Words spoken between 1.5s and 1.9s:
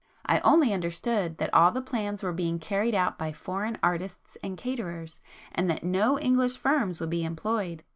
all the